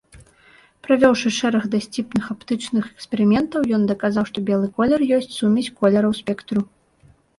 Правёўшы 0.85 1.27
шэраг 1.39 1.63
дасціпных 1.75 2.25
аптычных 2.35 2.83
эксперыментаў, 2.93 3.61
ён 3.79 3.83
даказаў, 3.91 4.23
што 4.33 4.37
белы 4.49 4.67
колер 4.81 5.01
ёсць 5.19 5.33
сумесь 5.39 5.73
колераў 5.83 6.11
спектру. 6.23 6.59